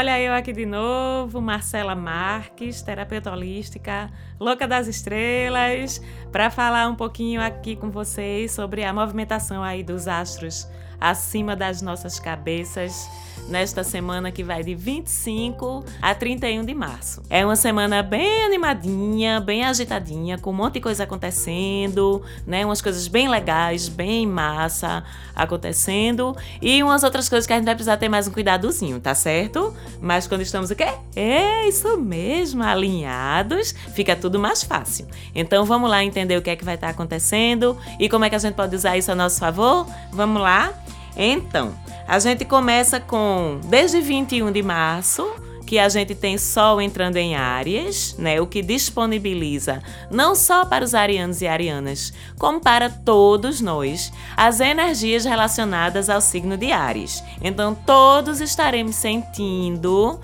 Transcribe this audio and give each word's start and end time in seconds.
Olha 0.00 0.18
eu 0.18 0.32
aqui 0.32 0.50
de 0.50 0.64
novo, 0.64 1.42
Marcela 1.42 1.94
Marques, 1.94 2.80
terapeuta 2.80 3.30
holística, 3.30 4.10
louca 4.40 4.66
das 4.66 4.86
estrelas, 4.86 6.00
para 6.32 6.48
falar 6.48 6.88
um 6.88 6.94
pouquinho 6.94 7.38
aqui 7.38 7.76
com 7.76 7.90
vocês 7.90 8.50
sobre 8.50 8.82
a 8.82 8.94
movimentação 8.94 9.62
aí 9.62 9.82
dos 9.82 10.08
astros 10.08 10.66
acima 10.98 11.54
das 11.54 11.82
nossas 11.82 12.18
cabeças 12.18 13.06
nesta 13.50 13.82
semana 13.82 14.30
que 14.30 14.44
vai 14.44 14.62
de 14.62 14.74
25 14.74 15.84
a 16.00 16.14
31 16.14 16.64
de 16.64 16.72
março. 16.72 17.22
É 17.28 17.44
uma 17.44 17.56
semana 17.56 18.02
bem 18.02 18.44
animadinha, 18.44 19.40
bem 19.40 19.64
agitadinha, 19.64 20.38
com 20.38 20.50
um 20.50 20.54
monte 20.54 20.74
de 20.74 20.80
coisa 20.80 21.04
acontecendo, 21.04 22.22
né? 22.46 22.64
Umas 22.64 22.80
coisas 22.80 23.08
bem 23.08 23.28
legais, 23.28 23.88
bem 23.88 24.26
massa 24.26 25.02
acontecendo 25.34 26.36
e 26.62 26.82
umas 26.82 27.02
outras 27.02 27.28
coisas 27.28 27.46
que 27.46 27.52
a 27.52 27.56
gente 27.56 27.64
vai 27.64 27.74
precisar 27.74 27.96
ter 27.96 28.08
mais 28.08 28.28
um 28.28 28.30
cuidadozinho, 28.30 29.00
tá 29.00 29.14
certo? 29.14 29.74
Mas 30.00 30.26
quando 30.26 30.42
estamos 30.42 30.70
o 30.70 30.76
quê? 30.76 30.88
É 31.16 31.66
isso 31.66 31.96
mesmo, 31.98 32.62
alinhados, 32.62 33.74
fica 33.94 34.14
tudo 34.14 34.38
mais 34.38 34.62
fácil. 34.62 35.06
Então 35.34 35.64
vamos 35.64 35.90
lá 35.90 36.04
entender 36.04 36.36
o 36.36 36.42
que 36.42 36.50
é 36.50 36.56
que 36.56 36.64
vai 36.64 36.76
estar 36.76 36.88
acontecendo 36.88 37.76
e 37.98 38.08
como 38.08 38.24
é 38.24 38.30
que 38.30 38.36
a 38.36 38.38
gente 38.38 38.54
pode 38.54 38.76
usar 38.76 38.96
isso 38.96 39.10
a 39.10 39.14
nosso 39.14 39.40
favor? 39.40 39.86
Vamos 40.12 40.40
lá? 40.40 40.72
Então, 41.16 41.74
a 42.06 42.18
gente 42.18 42.44
começa 42.44 43.00
com 43.00 43.60
desde 43.64 44.00
21 44.00 44.50
de 44.52 44.62
março, 44.62 45.28
que 45.70 45.78
a 45.78 45.88
gente 45.88 46.16
tem 46.16 46.36
Sol 46.36 46.80
entrando 46.80 47.16
em 47.16 47.36
Áries, 47.36 48.16
né? 48.18 48.40
O 48.40 48.46
que 48.48 48.60
disponibiliza 48.60 49.80
não 50.10 50.34
só 50.34 50.64
para 50.64 50.84
os 50.84 50.96
arianos 50.96 51.42
e 51.42 51.46
arianas, 51.46 52.12
como 52.36 52.60
para 52.60 52.90
todos 52.90 53.60
nós, 53.60 54.12
as 54.36 54.58
energias 54.58 55.24
relacionadas 55.24 56.10
ao 56.10 56.20
signo 56.20 56.56
de 56.56 56.72
Áries. 56.72 57.22
Então, 57.40 57.72
todos 57.72 58.40
estaremos 58.40 58.96
sentindo 58.96 60.20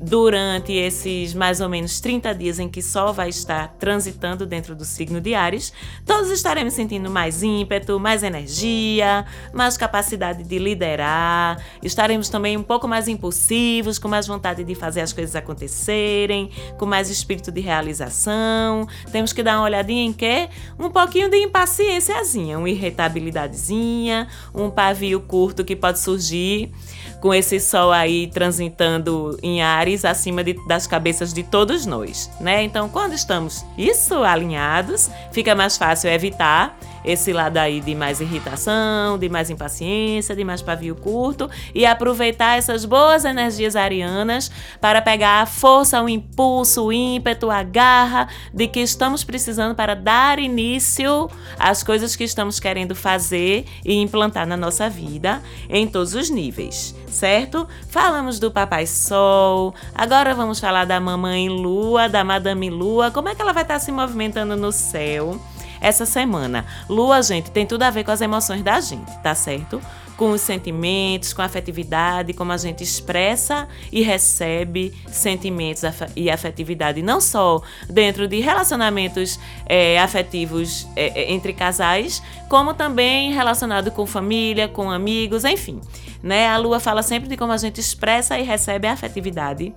durante 0.00 0.72
esses 0.72 1.34
mais 1.34 1.60
ou 1.60 1.68
menos 1.68 2.00
30 2.00 2.34
dias 2.34 2.58
em 2.58 2.68
que 2.68 2.80
Sol 2.80 3.12
vai 3.12 3.28
estar 3.28 3.68
transitando 3.78 4.46
dentro 4.46 4.74
do 4.74 4.84
signo 4.84 5.20
de 5.20 5.34
Ares, 5.34 5.74
todos 6.06 6.30
estaremos 6.30 6.72
sentindo 6.72 7.10
mais 7.10 7.42
ímpeto, 7.42 8.00
mais 8.00 8.22
energia, 8.22 9.26
mais 9.52 9.76
capacidade 9.76 10.42
de 10.42 10.58
liderar, 10.58 11.62
estaremos 11.82 12.30
também 12.30 12.56
um 12.56 12.62
pouco 12.62 12.88
mais 12.88 13.08
impulsivos, 13.08 13.98
com 13.98 14.08
mais 14.08 14.26
vontade 14.26 14.64
de 14.64 14.74
fazer 14.74 15.02
as 15.02 15.12
coisas 15.12 15.36
acontecerem, 15.36 16.50
com 16.78 16.86
mais 16.86 17.10
espírito 17.10 17.52
de 17.52 17.60
realização. 17.60 18.88
Temos 19.12 19.34
que 19.34 19.42
dar 19.42 19.58
uma 19.58 19.64
olhadinha 19.64 20.04
em 20.04 20.12
quê? 20.12 20.48
Um 20.78 20.88
pouquinho 20.88 21.28
de 21.28 21.36
impaciênciazinha, 21.36 22.58
uma 22.58 22.70
irritabilidadezinha, 22.70 24.28
um 24.54 24.70
pavio 24.70 25.20
curto 25.20 25.62
que 25.62 25.76
pode 25.76 25.98
surgir 25.98 26.72
com 27.20 27.34
esse 27.34 27.60
sol 27.60 27.92
aí 27.92 28.28
transitando 28.28 29.38
em 29.42 29.60
Ares 29.60 29.89
acima 30.04 30.42
de, 30.42 30.54
das 30.66 30.86
cabeças 30.86 31.32
de 31.32 31.42
todos 31.42 31.86
nós, 31.86 32.30
né? 32.40 32.62
Então, 32.62 32.88
quando 32.88 33.12
estamos 33.12 33.64
isso 33.76 34.22
alinhados, 34.22 35.10
fica 35.32 35.54
mais 35.54 35.76
fácil 35.76 36.10
evitar 36.10 36.78
esse 37.04 37.32
lado 37.32 37.56
aí 37.56 37.80
de 37.80 37.94
mais 37.94 38.20
irritação, 38.20 39.18
de 39.18 39.28
mais 39.28 39.50
impaciência, 39.50 40.34
de 40.36 40.44
mais 40.44 40.62
pavio 40.62 40.94
curto 40.94 41.48
e 41.74 41.86
aproveitar 41.86 42.58
essas 42.58 42.84
boas 42.84 43.24
energias 43.24 43.76
arianas 43.76 44.50
para 44.80 45.00
pegar 45.00 45.42
a 45.42 45.46
força, 45.46 46.02
o 46.02 46.08
impulso, 46.08 46.86
o 46.86 46.92
ímpeto, 46.92 47.50
a 47.50 47.62
garra 47.62 48.28
de 48.52 48.66
que 48.66 48.80
estamos 48.80 49.24
precisando 49.24 49.74
para 49.74 49.94
dar 49.94 50.38
início 50.38 51.30
às 51.58 51.82
coisas 51.82 52.14
que 52.16 52.24
estamos 52.24 52.60
querendo 52.60 52.94
fazer 52.94 53.64
e 53.84 53.94
implantar 53.94 54.46
na 54.46 54.56
nossa 54.56 54.88
vida 54.88 55.42
em 55.68 55.86
todos 55.86 56.14
os 56.14 56.30
níveis, 56.30 56.94
certo? 57.10 57.68
Falamos 57.88 58.38
do 58.38 58.50
Papai 58.50 58.86
Sol, 58.86 59.74
agora 59.94 60.34
vamos 60.34 60.60
falar 60.60 60.84
da 60.84 61.00
Mamãe 61.00 61.48
Lua, 61.48 62.08
da 62.08 62.24
Madame 62.24 62.70
Lua, 62.70 63.10
como 63.10 63.28
é 63.28 63.34
que 63.34 63.42
ela 63.42 63.52
vai 63.52 63.62
estar 63.62 63.78
se 63.78 63.92
movimentando 63.92 64.56
no 64.56 64.72
céu? 64.72 65.40
Essa 65.80 66.04
semana. 66.04 66.64
Lua, 66.88 67.22
gente, 67.22 67.50
tem 67.50 67.66
tudo 67.66 67.82
a 67.82 67.90
ver 67.90 68.04
com 68.04 68.10
as 68.10 68.20
emoções 68.20 68.62
da 68.62 68.80
gente, 68.80 69.10
tá 69.22 69.34
certo? 69.34 69.80
Com 70.16 70.32
os 70.32 70.42
sentimentos, 70.42 71.32
com 71.32 71.40
a 71.40 71.46
afetividade, 71.46 72.34
como 72.34 72.52
a 72.52 72.56
gente 72.58 72.84
expressa 72.84 73.66
e 73.90 74.02
recebe 74.02 74.92
sentimentos 75.10 75.82
e 76.14 76.30
afetividade, 76.30 77.00
não 77.00 77.20
só 77.22 77.62
dentro 77.88 78.28
de 78.28 78.38
relacionamentos 78.40 79.40
é, 79.64 79.98
afetivos 79.98 80.86
é, 80.94 81.22
é, 81.22 81.32
entre 81.32 81.54
casais, 81.54 82.22
como 82.50 82.74
também 82.74 83.32
relacionado 83.32 83.90
com 83.90 84.04
família, 84.04 84.68
com 84.68 84.90
amigos, 84.90 85.44
enfim. 85.44 85.80
Né? 86.22 86.46
A 86.48 86.58
lua 86.58 86.78
fala 86.78 87.02
sempre 87.02 87.26
de 87.26 87.36
como 87.38 87.52
a 87.52 87.56
gente 87.56 87.80
expressa 87.80 88.38
e 88.38 88.42
recebe 88.42 88.86
a 88.86 88.92
afetividade 88.92 89.72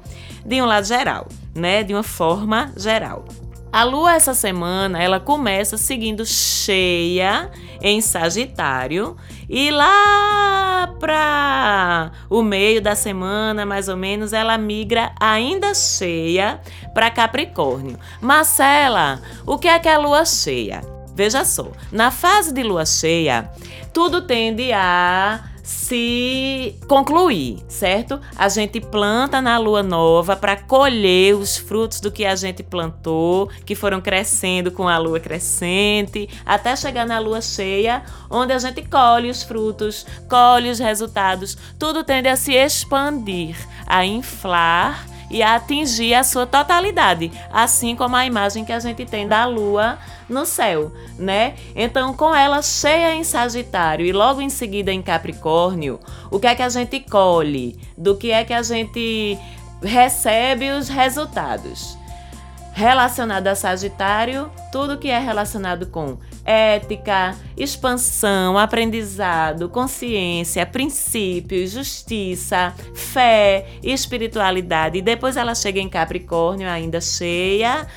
de 0.46 0.62
um 0.62 0.66
lado 0.66 0.86
geral, 0.86 1.28
né? 1.56 1.84
De 1.84 1.94
uma 1.94 2.04
forma 2.04 2.74
geral. 2.76 3.24
A 3.74 3.84
lua 3.84 4.14
essa 4.14 4.36
semana, 4.36 5.02
ela 5.02 5.20
começa 5.20 5.80
seguindo 5.80 6.24
cheia 6.28 7.50
em 7.82 8.02
Sagitário 8.02 9.18
e 9.50 9.72
lá 9.72 10.94
para 11.00 12.12
o 12.30 12.44
meio 12.44 12.80
da 12.84 12.94
semana, 12.94 13.66
mais 13.66 13.90
ou 13.90 13.98
menos, 13.98 14.32
ela 14.32 14.60
migra 14.60 15.12
ainda 15.20 15.74
cheia 15.74 16.62
para 16.94 17.10
Capricórnio. 17.10 17.98
Marcela, 18.22 19.20
o 19.44 19.58
que 19.58 19.68
é 19.68 19.80
que 19.80 19.90
é 19.90 19.96
a 19.96 19.98
lua 19.98 20.24
cheia? 20.24 20.82
Veja 21.16 21.44
só, 21.44 21.72
na 21.92 22.12
fase 22.12 22.54
de 22.54 22.62
lua 22.62 22.86
cheia, 22.86 23.50
tudo 23.92 24.22
tende 24.22 24.72
a 24.72 25.46
se 25.64 26.78
concluir, 26.90 27.64
certo? 27.70 28.20
A 28.36 28.50
gente 28.50 28.82
planta 28.82 29.42
na 29.42 29.58
lua 29.58 29.82
nova 29.82 30.36
para 30.36 30.58
colher 30.58 31.36
os 31.36 31.56
frutos 31.56 32.02
do 32.02 32.12
que 32.12 32.26
a 32.26 32.36
gente 32.36 32.62
plantou, 32.62 33.50
que 33.66 33.74
foram 33.74 34.02
crescendo 34.02 34.72
com 34.72 34.90
a 34.90 34.98
lua 34.98 35.22
crescente, 35.22 36.30
até 36.46 36.76
chegar 36.76 37.06
na 37.06 37.18
lua 37.18 37.42
cheia, 37.42 38.04
onde 38.30 38.52
a 38.52 38.60
gente 38.60 38.82
colhe 38.84 39.30
os 39.30 39.42
frutos, 39.42 40.06
colhe 40.30 40.70
os 40.70 40.80
resultados. 40.80 41.58
Tudo 41.80 42.04
tende 42.04 42.28
a 42.28 42.36
se 42.36 42.54
expandir, 42.54 43.56
a 43.88 44.06
inflar 44.06 45.13
e 45.34 45.42
a 45.42 45.56
atingir 45.56 46.14
a 46.14 46.24
sua 46.24 46.46
totalidade, 46.46 47.32
assim 47.52 47.96
como 47.96 48.16
a 48.16 48.24
imagem 48.24 48.64
que 48.64 48.72
a 48.72 48.80
gente 48.80 49.04
tem 49.04 49.28
da 49.28 49.46
lua 49.46 49.98
no 50.30 50.46
céu, 50.46 50.92
né? 51.18 51.56
Então, 51.76 52.14
com 52.14 52.36
ela 52.36 52.62
cheia 52.62 53.16
em 53.16 53.24
Sagitário 53.24 54.06
e 54.06 54.12
logo 54.12 54.42
em 54.42 54.50
seguida 54.50 54.94
em 54.94 55.02
Capricórnio, 55.02 56.00
o 56.30 56.40
que 56.40 56.46
é 56.46 56.54
que 56.54 56.62
a 56.62 56.70
gente 56.70 57.00
colhe? 57.00 57.76
Do 57.98 58.16
que 58.16 58.32
é 58.32 58.44
que 58.44 58.54
a 58.54 58.62
gente 58.62 59.40
recebe 59.82 60.70
os 60.70 60.88
resultados? 60.88 61.98
Relacionado 62.74 63.48
a 63.48 63.56
Sagitário, 63.56 64.50
tudo 64.72 64.98
que 64.98 65.08
é 65.08 65.20
relacionado 65.20 65.86
com 65.86 66.18
ética, 66.44 67.36
expansão, 67.56 68.58
aprendizado, 68.58 69.70
consciência, 69.70 70.66
princípios, 70.66 71.70
justiça, 71.72 72.74
fé, 72.96 73.68
espiritualidade. 73.84 74.98
E 74.98 75.02
depois 75.04 75.38
ela 75.38 75.54
chega 75.54 75.80
em 75.80 75.88
Capricórnio, 75.88 76.68
ainda 76.68 77.00
cheia 77.00 77.88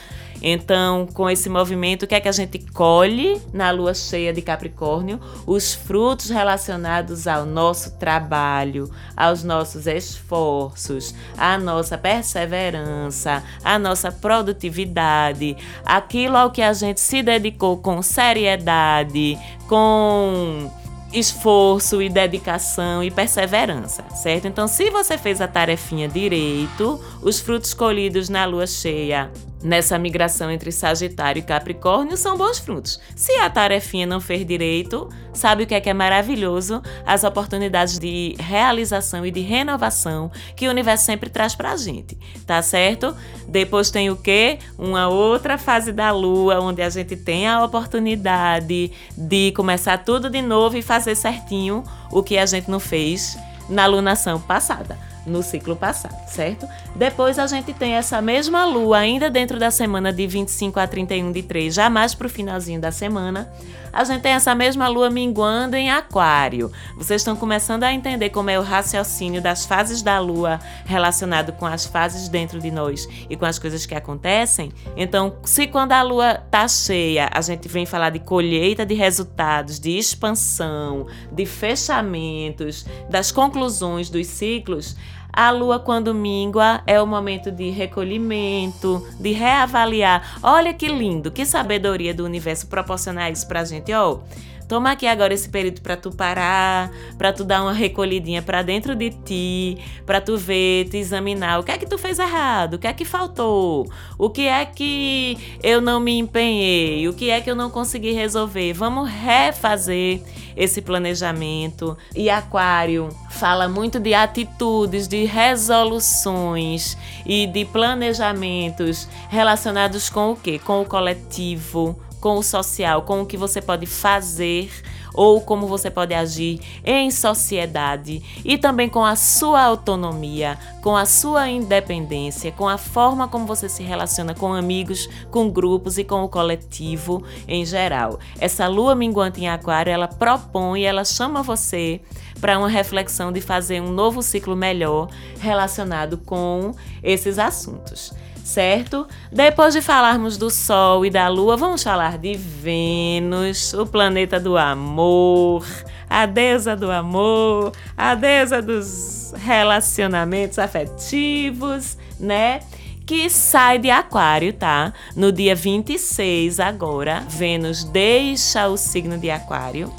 então, 0.43 1.07
com 1.07 1.29
esse 1.29 1.49
movimento, 1.49 2.05
o 2.05 2.07
que 2.07 2.15
é 2.15 2.21
que 2.21 2.29
a 2.29 2.33
gente 2.33 2.59
colhe 2.73 3.41
na 3.53 3.71
lua 3.71 3.95
cheia 3.95 4.33
de 4.33 4.43
Capricórnio? 4.43 5.21
Os 5.47 5.75
frutos 5.75 6.31
relacionados 6.31 7.27
ao 7.27 7.47
nosso 7.47 7.93
trabalho, 7.99 8.91
aos 9.17 9.43
nossos 9.43 9.87
esforços, 9.87 11.15
à 11.37 11.59
nossa 11.59 11.97
perseverança, 11.97 13.43
à 13.65 13.79
nossa 13.79 14.13
produtividade, 14.13 15.57
aquilo 15.85 16.37
ao 16.37 16.51
que 16.51 16.63
a 16.63 16.73
gente 16.73 17.01
se 17.01 17.23
dedicou 17.23 17.79
com 17.79 18.03
seriedade, 18.03 19.39
com 19.69 20.71
esforço 21.13 22.03
e 22.03 22.09
dedicação 22.09 23.03
e 23.03 23.11
perseverança, 23.11 24.05
certo? 24.11 24.47
Então, 24.47 24.69
se 24.69 24.91
você 24.91 25.17
fez 25.17 25.41
a 25.41 25.49
tarefinha 25.49 26.09
direito, 26.09 27.01
os 27.23 27.41
frutos 27.41 27.73
colhidos 27.73 28.29
na 28.29 28.45
lua 28.45 28.67
cheia 28.67 29.31
nessa 29.63 29.99
migração 29.99 30.51
entre 30.51 30.71
Sagitário 30.71 31.41
e 31.41 31.43
Capricórnio 31.43 32.17
são 32.17 32.37
bons 32.37 32.59
frutos. 32.59 33.01
Se 33.15 33.33
a 33.33 33.49
tarefinha 33.49 34.07
não 34.07 34.21
fez 34.21 34.47
direito, 34.47 35.09
sabe 35.33 35.65
o 35.65 35.67
que 35.67 35.75
é 35.75 35.81
que 35.81 35.91
é 35.91 35.95
maravilhoso? 35.95 36.83
As 37.05 37.25
oportunidades 37.25 37.99
de 37.99 38.37
realização 38.39 39.25
e 39.25 39.31
de 39.31 39.41
renovação 39.41 40.31
que 40.55 40.69
o 40.69 40.71
universo 40.71 41.05
sempre 41.05 41.31
traz 41.31 41.55
pra 41.55 41.77
gente, 41.77 42.17
tá 42.47 42.61
certo? 42.63 43.17
Depois 43.49 43.91
tem 43.91 44.11
o 44.11 44.17
quê? 44.17 44.59
Uma 44.79 45.09
outra 45.09 45.59
fase 45.59 45.93
da 45.93 46.11
lua, 46.11 46.61
onde 46.61 46.83
a 46.83 46.91
gente 46.91 47.17
tem 47.17 47.49
a 47.49 47.65
oportunidade 47.65 48.93
de 49.17 49.53
começar 49.53 49.99
tudo 49.99 50.29
de 50.29 50.43
novo 50.43 50.77
e 50.77 50.83
fazer 50.83 51.15
certinho 51.15 51.83
o 52.11 52.23
que 52.23 52.39
a 52.39 52.47
gente 52.47 52.71
não 52.71 52.81
fez 52.81 53.37
na 53.69 53.87
lunação 53.87 54.41
passada. 54.41 55.16
No 55.27 55.43
ciclo 55.43 55.75
passado, 55.75 56.17
certo? 56.29 56.67
Depois 56.95 57.39
a 57.39 57.47
gente 57.47 57.73
tem 57.73 57.95
essa 57.95 58.23
mesma 58.23 58.65
lua 58.65 58.99
ainda 58.99 59.29
dentro 59.29 59.59
da 59.59 59.71
semana 59.71 60.13
de 60.13 60.27
25 60.27 60.79
a 60.79 60.87
31 60.87 61.33
de 61.33 61.43
3, 61.43 61.75
já 61.75 61.91
mais 61.91 62.15
pro 62.15 62.29
finalzinho 62.29 62.81
da 62.81 62.93
semana. 62.93 63.51
A 63.93 64.05
gente 64.05 64.21
tem 64.21 64.33
essa 64.33 64.55
mesma 64.55 64.89
lua 64.89 65.09
minguando 65.09 65.75
em 65.75 65.91
Aquário. 65.91 66.71
Vocês 66.99 67.23
estão 67.23 67.35
começando 67.35 67.83
a 67.83 67.93
entender 67.93 68.29
como 68.29 68.51
é 68.51 68.59
o 68.59 68.63
raciocínio 68.63 69.41
das 69.41 69.65
fases 69.65 70.03
da 70.03 70.19
lua 70.21 70.61
relacionado 70.85 71.53
com 71.55 71.65
as 71.65 71.87
fases 71.87 72.29
dentro 72.29 72.61
de 72.61 72.71
nós 72.71 73.09
e 73.31 73.37
com 73.37 73.47
as 73.47 73.59
coisas 73.59 73.87
que 73.87 73.95
acontecem? 73.95 74.71
Então, 74.99 75.37
se 75.45 75.67
quando 75.67 75.93
a 75.93 76.03
lua 76.03 76.35
tá 76.35 76.69
cheia, 76.69 77.31
a 77.33 77.41
gente 77.41 77.69
vem 77.69 77.87
falar 77.87 78.11
de 78.11 78.19
colheita 78.19 78.85
de 78.85 78.95
resultados, 78.95 79.81
de 79.81 79.97
expansão, 79.97 81.07
de 81.33 81.47
fechamentos, 81.47 82.85
das 83.09 83.33
conclusões 83.33 84.11
dos 84.11 84.27
ciclos, 84.27 84.95
a 85.37 85.51
lua, 85.51 85.79
quando 85.79 86.15
mingua, 86.15 86.81
é 86.87 87.01
o 87.01 87.07
momento 87.07 87.53
de 87.53 87.69
recolhimento, 87.69 89.07
de 89.21 89.33
reavaliar. 89.33 90.39
Olha 90.43 90.73
que 90.73 90.89
lindo, 90.89 91.31
que 91.31 91.45
sabedoria 91.45 92.15
do 92.15 92.25
universo 92.25 92.67
proporcionar 92.67 93.31
isso 93.31 93.47
pra 93.47 93.63
gente, 93.63 93.93
ó. 93.93 94.13
Oh, 94.13 94.21
Toma 94.69 94.91
aqui 94.91 95.07
agora 95.07 95.33
esse 95.33 95.49
período 95.49 95.81
para 95.81 95.97
tu 95.97 96.11
parar, 96.11 96.91
para 97.17 97.33
tu 97.33 97.45
dar 97.45 97.63
uma 97.63 97.73
recolhidinha 97.73 98.43
para 98.43 98.63
dentro 98.63 98.97
de 98.97 99.11
ti, 99.11 99.79
para 100.05 100.21
tu 100.21 100.37
ver, 100.37 100.89
te 100.89 100.97
examinar. 100.97 101.61
O 101.61 101.63
que 101.63 101.71
é 101.71 101.79
que 101.79 101.87
tu 101.87 101.97
fez 101.97 102.19
errado? 102.19 102.75
O 102.75 102.79
que 102.79 102.87
é 102.87 102.93
que 102.93 103.05
faltou? 103.05 103.87
O 104.19 104.29
que 104.29 104.49
é 104.49 104.65
que 104.65 105.39
eu 105.63 105.81
não 105.81 106.01
me 106.01 106.19
empenhei? 106.19 107.07
O 107.09 107.15
que 107.15 107.31
é 107.31 107.41
que 107.41 107.51
eu 107.51 107.55
não 107.55 107.71
consegui 107.71 108.13
resolver? 108.13 108.73
Vamos 108.73 109.09
refazer 109.09 110.21
esse 110.57 110.83
planejamento. 110.83 111.97
E 112.15 112.29
Aquário 112.29 113.11
fala 113.31 113.69
muito 113.69 114.01
de 114.01 114.15
atitudes, 114.15 115.07
de 115.07 115.25
resoluções 115.25 116.97
e 117.25 117.47
de 117.47 117.65
planejamentos 117.67 119.07
relacionados 119.29 120.11
com 120.11 120.33
o 120.33 120.37
quê? 120.37 120.59
Com 120.59 120.81
o 120.81 120.87
coletivo, 120.87 122.01
com 122.21 122.37
o 122.37 122.43
social, 122.43 123.03
com 123.03 123.23
o 123.23 123.27
que 123.27 123.37
você 123.37 123.61
pode 123.61 123.87
fazer 123.87 124.71
ou 125.17 125.41
como 125.41 125.67
você 125.67 125.91
pode 125.91 126.13
agir 126.13 126.61
em 126.85 127.11
sociedade 127.11 128.23
e 128.45 128.59
também 128.59 128.89
com 128.89 129.05
a 129.05 129.17
sua 129.17 129.63
autonomia, 129.63 130.59
com 130.83 130.95
a 130.95 131.07
sua 131.07 131.49
independência, 131.49 132.53
com 132.53 132.69
a 132.69 132.77
forma 132.77 133.27
como 133.27 133.47
você 133.47 133.69
se 133.69 133.83
relaciona 133.83 134.35
com 134.35 134.53
amigos, 134.53 135.09
com 135.31 135.51
grupos 135.51 135.97
e 135.97 136.05
com 136.05 136.23
o 136.23 136.29
coletivo 136.29 137.25
em 137.49 137.65
geral. 137.65 138.21
Essa 138.39 138.69
lua 138.69 138.95
minguante 138.95 139.41
em 139.41 139.49
Aquário, 139.49 139.91
ela 139.91 140.07
propõe, 140.07 140.83
ela 140.83 141.05
chama 141.05 141.43
você 141.43 142.03
para 142.41 142.59
uma 142.59 142.69
reflexão 142.69 143.33
de 143.33 143.41
fazer 143.41 143.81
um 143.81 143.91
novo 143.91 144.23
ciclo 144.23 144.55
melhor 144.55 145.09
relacionado 145.41 146.19
com 146.19 146.75
esses 147.03 147.39
assuntos 147.39 148.13
certo? 148.47 149.07
Depois 149.31 149.75
de 149.75 149.83
falarmos 149.83 150.37
do 150.37 150.51
Sol 150.51 151.05
e 151.05 151.11
da 151.11 151.27
Lua, 151.29 151.57
vamos 151.57 151.83
falar 151.83 152.17
de 152.17 152.35
Vênus, 152.35 153.75
o 153.75 153.85
planeta 153.85 154.39
do 154.39 154.57
amor, 154.57 155.67
a 156.09 156.25
deusa 156.27 156.77
do 156.77 156.91
amor, 156.91 157.73
a 157.97 158.15
deusa 158.15 158.63
dos 158.63 159.35
relacionamentos 159.37 160.61
afetivos, 160.61 161.99
né? 162.21 162.61
que 163.05 163.29
sai 163.31 163.79
de 163.79 163.91
Aquário, 163.91 164.53
tá? 164.53 164.93
No 165.15 165.31
dia 165.31 165.55
26 165.55 166.59
agora, 166.59 167.25
Vênus 167.29 167.85
deixa 167.85 168.67
o 168.69 168.77
signo 168.77 169.17
de 169.17 169.31
Aquário 169.31 169.93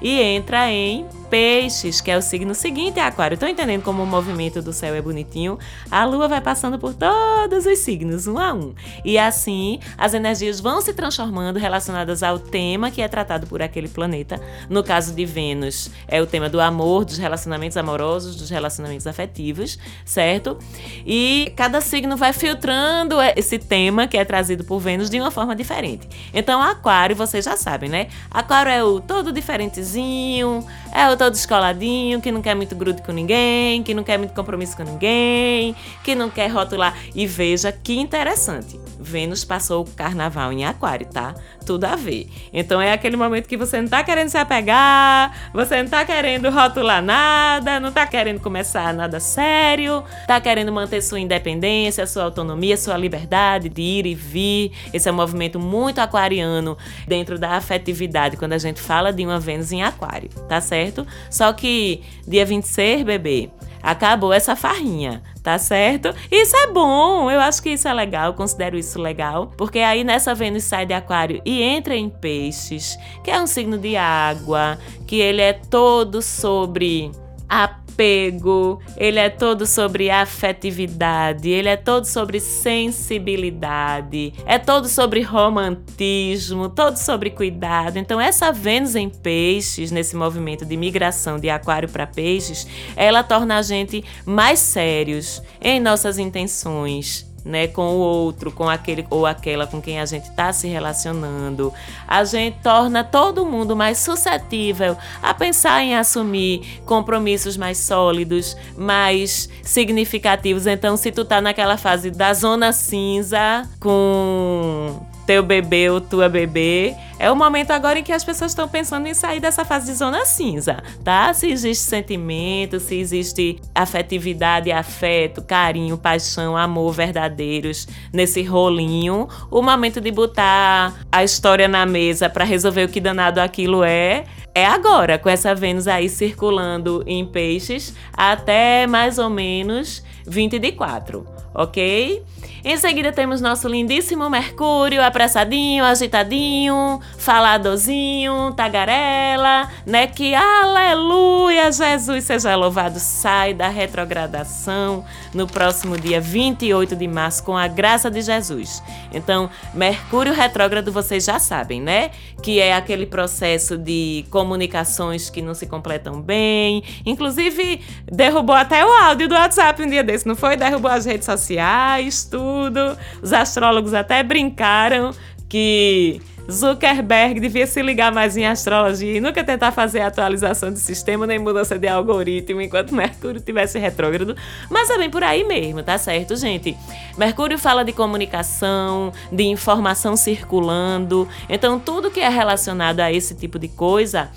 e 0.00 0.20
entra 0.20 0.70
em 0.70 1.06
Peixes, 1.30 2.00
que 2.00 2.10
é 2.10 2.16
o 2.16 2.22
signo 2.22 2.54
seguinte 2.54 3.00
a 3.00 3.06
Aquário. 3.06 3.34
Estão 3.34 3.48
entendendo 3.48 3.82
como 3.82 4.02
o 4.02 4.06
movimento 4.06 4.62
do 4.62 4.72
céu 4.72 4.94
é 4.94 5.02
bonitinho? 5.02 5.58
A 5.90 6.04
lua 6.04 6.28
vai 6.28 6.40
passando 6.40 6.78
por 6.78 6.94
todos 6.94 7.66
os 7.66 7.78
signos, 7.78 8.26
um 8.26 8.38
a 8.38 8.52
um. 8.52 8.74
E 9.04 9.18
assim, 9.18 9.80
as 9.98 10.14
energias 10.14 10.60
vão 10.60 10.80
se 10.80 10.92
transformando 10.92 11.58
relacionadas 11.58 12.22
ao 12.22 12.38
tema 12.38 12.90
que 12.90 13.02
é 13.02 13.08
tratado 13.08 13.46
por 13.46 13.62
aquele 13.62 13.88
planeta. 13.88 14.40
No 14.68 14.82
caso 14.82 15.14
de 15.14 15.24
Vênus, 15.24 15.90
é 16.08 16.20
o 16.22 16.26
tema 16.26 16.48
do 16.48 16.60
amor, 16.60 17.04
dos 17.04 17.18
relacionamentos 17.18 17.76
amorosos, 17.76 18.36
dos 18.36 18.50
relacionamentos 18.50 19.06
afetivos, 19.06 19.78
certo? 20.04 20.58
E 21.06 21.52
cada 21.56 21.80
signo 21.80 22.16
vai 22.16 22.32
filtrando 22.32 23.16
esse 23.36 23.58
tema 23.58 24.06
que 24.06 24.16
é 24.16 24.24
trazido 24.24 24.64
por 24.64 24.78
Vênus 24.78 25.10
de 25.10 25.20
uma 25.20 25.30
forma 25.30 25.54
diferente. 25.54 26.08
Então, 26.32 26.62
Aquário, 26.62 27.16
vocês 27.16 27.44
já 27.44 27.56
sabem, 27.56 27.88
né? 27.88 28.08
Aquário 28.30 28.70
é 28.70 28.82
o 28.82 29.00
todo 29.00 29.32
diferentezinho, 29.32 30.66
é 30.92 31.08
o 31.10 31.16
todo 31.16 31.32
descoladinho, 31.32 32.20
que 32.20 32.30
não 32.30 32.42
quer 32.42 32.54
muito 32.54 32.74
grude 32.74 33.02
com 33.02 33.12
ninguém, 33.12 33.82
que 33.82 33.94
não 33.94 34.02
quer 34.02 34.18
muito 34.18 34.34
compromisso 34.34 34.76
com 34.76 34.82
ninguém, 34.82 35.74
que 36.02 36.14
não 36.14 36.30
quer 36.30 36.48
rotular. 36.48 36.96
E 37.14 37.26
veja 37.26 37.72
que 37.72 37.98
interessante. 37.98 38.80
Vênus 38.98 39.44
passou 39.44 39.82
o 39.82 39.90
carnaval 39.90 40.52
em 40.52 40.64
Aquário, 40.64 41.06
tá? 41.06 41.34
Tudo 41.66 41.84
a 41.84 41.96
ver. 41.96 42.28
Então 42.52 42.80
é 42.80 42.92
aquele 42.92 43.16
momento 43.16 43.48
que 43.48 43.56
você 43.56 43.82
não 43.82 43.88
tá 43.88 44.04
querendo 44.04 44.28
se 44.28 44.38
apegar, 44.38 45.50
você 45.52 45.82
não 45.82 45.90
tá 45.90 46.04
querendo 46.04 46.48
rotular 46.48 47.02
nada, 47.02 47.80
não 47.80 47.90
tá 47.90 48.06
querendo 48.06 48.38
começar 48.38 48.94
nada 48.94 49.18
sério, 49.18 50.04
tá 50.28 50.40
querendo 50.40 50.70
manter 50.70 51.02
sua 51.02 51.18
independência, 51.18 52.06
sua 52.06 52.22
autonomia, 52.22 52.76
sua 52.76 52.96
liberdade 52.96 53.68
de 53.68 53.82
ir 53.82 54.06
e 54.06 54.14
vir. 54.14 54.70
Esse 54.94 55.08
é 55.08 55.12
um 55.12 55.16
movimento 55.16 55.58
muito 55.58 55.98
aquariano 55.98 56.78
dentro 57.06 57.36
da 57.36 57.56
afetividade 57.56 58.36
quando 58.36 58.52
a 58.52 58.58
gente 58.58 58.80
fala 58.80 59.12
de 59.12 59.26
uma 59.26 59.40
Vênus 59.40 59.72
em 59.72 59.82
Aquário, 59.82 60.30
tá 60.48 60.60
certo? 60.60 61.04
Só 61.28 61.52
que 61.52 62.00
dia 62.28 62.46
26, 62.46 63.02
bebê, 63.02 63.50
acabou 63.86 64.32
essa 64.32 64.56
farrinha, 64.56 65.22
tá 65.44 65.56
certo? 65.58 66.12
Isso 66.28 66.56
é 66.56 66.66
bom, 66.66 67.30
eu 67.30 67.40
acho 67.40 67.62
que 67.62 67.70
isso 67.70 67.86
é 67.86 67.94
legal, 67.94 68.34
considero 68.34 68.76
isso 68.76 69.00
legal, 69.00 69.52
porque 69.56 69.78
aí 69.78 70.02
nessa 70.02 70.34
Vênus 70.34 70.64
sai 70.64 70.84
de 70.84 70.92
Aquário 70.92 71.40
e 71.44 71.62
entra 71.62 71.94
em 71.94 72.10
Peixes, 72.10 72.98
que 73.22 73.30
é 73.30 73.40
um 73.40 73.46
signo 73.46 73.78
de 73.78 73.96
água, 73.96 74.76
que 75.06 75.20
ele 75.20 75.40
é 75.40 75.52
todo 75.52 76.20
sobre 76.20 77.12
a 77.48 77.68
apego, 77.96 78.78
ele 78.96 79.18
é 79.18 79.30
todo 79.30 79.66
sobre 79.66 80.10
afetividade, 80.10 81.48
ele 81.48 81.70
é 81.70 81.76
todo 81.76 82.04
sobre 82.04 82.38
sensibilidade, 82.38 84.34
é 84.44 84.58
todo 84.58 84.86
sobre 84.86 85.22
romantismo, 85.22 86.68
todo 86.68 86.98
sobre 86.98 87.30
cuidado. 87.30 87.96
Então, 87.96 88.20
essa 88.20 88.52
Vênus 88.52 88.94
em 88.94 89.08
Peixes, 89.08 89.90
nesse 89.90 90.14
movimento 90.14 90.66
de 90.66 90.76
migração 90.76 91.38
de 91.38 91.48
Aquário 91.48 91.88
para 91.88 92.06
Peixes, 92.06 92.68
ela 92.94 93.22
torna 93.22 93.56
a 93.56 93.62
gente 93.62 94.04
mais 94.26 94.58
sérios 94.58 95.42
em 95.60 95.80
nossas 95.80 96.18
intenções, 96.18 97.25
né, 97.46 97.68
com 97.68 97.94
o 97.94 97.98
outro, 97.98 98.50
com 98.50 98.68
aquele 98.68 99.06
ou 99.08 99.24
aquela 99.24 99.66
com 99.66 99.80
quem 99.80 100.00
a 100.00 100.04
gente 100.04 100.28
está 100.28 100.52
se 100.52 100.66
relacionando. 100.66 101.72
A 102.06 102.24
gente 102.24 102.58
torna 102.60 103.04
todo 103.04 103.46
mundo 103.46 103.76
mais 103.76 103.98
suscetível 103.98 104.96
a 105.22 105.32
pensar 105.32 105.82
em 105.82 105.94
assumir 105.94 106.82
compromissos 106.84 107.56
mais 107.56 107.78
sólidos, 107.78 108.56
mais 108.76 109.48
significativos. 109.62 110.66
Então, 110.66 110.96
se 110.96 111.12
tu 111.12 111.24
tá 111.24 111.40
naquela 111.40 111.76
fase 111.76 112.10
da 112.10 112.34
zona 112.34 112.72
cinza 112.72 113.62
com 113.78 115.00
teu 115.26 115.42
bebê 115.42 115.90
ou 115.90 116.00
tua 116.00 116.28
bebê. 116.28 116.94
É 117.18 117.30
o 117.30 117.36
momento 117.36 117.70
agora 117.70 117.98
em 117.98 118.02
que 118.02 118.12
as 118.12 118.22
pessoas 118.22 118.52
estão 118.52 118.68
pensando 118.68 119.06
em 119.06 119.14
sair 119.14 119.40
dessa 119.40 119.64
fase 119.64 119.90
de 119.90 119.96
zona 119.96 120.24
cinza, 120.26 120.82
tá? 121.02 121.32
Se 121.32 121.48
existe 121.48 121.84
sentimento, 121.84 122.78
se 122.78 122.94
existe 122.94 123.58
afetividade, 123.74 124.70
afeto, 124.70 125.42
carinho, 125.42 125.96
paixão, 125.96 126.56
amor 126.56 126.92
verdadeiros 126.92 127.88
nesse 128.12 128.42
rolinho, 128.42 129.28
o 129.50 129.62
momento 129.62 130.00
de 130.00 130.10
botar 130.10 130.94
a 131.10 131.24
história 131.24 131.66
na 131.66 131.86
mesa 131.86 132.28
para 132.28 132.44
resolver 132.44 132.84
o 132.84 132.88
que 132.88 133.00
danado 133.00 133.40
aquilo 133.40 133.82
é, 133.82 134.24
é 134.54 134.66
agora, 134.66 135.18
com 135.18 135.28
essa 135.28 135.54
Vênus 135.54 135.88
aí 135.88 136.08
circulando 136.08 137.02
em 137.06 137.24
peixes 137.24 137.94
até 138.12 138.86
mais 138.86 139.18
ou 139.18 139.30
menos 139.30 140.02
20 140.26 140.58
de 140.58 140.72
4, 140.72 141.26
ok? 141.54 142.22
Em 142.68 142.76
seguida 142.76 143.12
temos 143.12 143.40
nosso 143.40 143.68
lindíssimo 143.68 144.28
Mercúrio, 144.28 145.00
apressadinho, 145.00 145.84
agitadinho, 145.84 147.00
faladorzinho, 147.16 148.52
tagarela, 148.56 149.70
né? 149.86 150.08
Que 150.08 150.34
aleluia, 150.34 151.70
Jesus 151.70 152.24
seja 152.24 152.56
louvado, 152.56 152.98
sai 152.98 153.54
da 153.54 153.68
retrogradação 153.68 155.04
no 155.32 155.46
próximo 155.46 155.96
dia 155.96 156.20
28 156.20 156.96
de 156.96 157.06
março 157.06 157.44
com 157.44 157.56
a 157.56 157.68
graça 157.68 158.10
de 158.10 158.20
Jesus. 158.20 158.82
Então, 159.12 159.48
Mercúrio 159.72 160.34
retrógrado 160.34 160.90
vocês 160.90 161.24
já 161.24 161.38
sabem, 161.38 161.80
né? 161.80 162.10
Que 162.42 162.58
é 162.58 162.74
aquele 162.74 163.06
processo 163.06 163.78
de 163.78 164.24
comunicações 164.28 165.30
que 165.30 165.40
não 165.40 165.54
se 165.54 165.68
completam 165.68 166.20
bem. 166.20 166.82
Inclusive, 167.06 167.80
derrubou 168.10 168.56
até 168.56 168.84
o 168.84 168.90
áudio 168.90 169.28
do 169.28 169.36
WhatsApp 169.36 169.80
um 169.84 169.88
dia 169.88 170.02
desse, 170.02 170.26
não 170.26 170.34
foi? 170.34 170.56
Derrubou 170.56 170.90
as 170.90 171.04
redes 171.04 171.26
sociais, 171.26 172.24
tudo 172.24 172.55
tudo. 172.56 172.96
Os 173.22 173.32
astrólogos 173.32 173.92
até 173.92 174.22
brincaram 174.22 175.10
que 175.48 176.20
Zuckerberg 176.50 177.38
devia 177.38 177.66
se 177.66 177.82
ligar 177.82 178.12
mais 178.12 178.36
em 178.36 178.46
astrologia 178.46 179.16
e 179.16 179.20
nunca 179.20 179.44
tentar 179.44 179.72
fazer 179.72 180.00
atualização 180.00 180.72
de 180.72 180.78
sistema 180.78 181.26
nem 181.26 181.38
mudança 181.38 181.78
de 181.78 181.86
algoritmo 181.86 182.60
enquanto 182.60 182.94
Mercúrio 182.94 183.40
tivesse 183.40 183.78
retrógrado. 183.78 184.34
Mas 184.70 184.88
é 184.88 184.96
bem 184.96 185.10
por 185.10 185.22
aí 185.22 185.44
mesmo, 185.44 185.82
tá 185.82 185.98
certo, 185.98 186.34
gente? 186.36 186.76
Mercúrio 187.18 187.58
fala 187.58 187.84
de 187.84 187.92
comunicação, 187.92 189.12
de 189.30 189.44
informação 189.44 190.16
circulando. 190.16 191.28
Então, 191.48 191.78
tudo 191.78 192.10
que 192.10 192.20
é 192.20 192.28
relacionado 192.28 193.00
a 193.00 193.12
esse 193.12 193.34
tipo 193.34 193.58
de 193.58 193.68
coisa 193.68 194.30